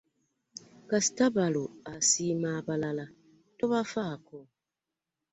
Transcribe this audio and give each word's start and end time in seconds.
Kasita 0.89 1.25
balo 1.35 1.63
asiima 1.93 2.49
abalala 2.59 3.05
tobafaako. 3.57 4.39